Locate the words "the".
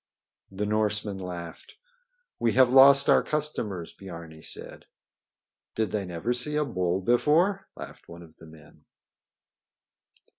0.49-0.65, 8.37-8.47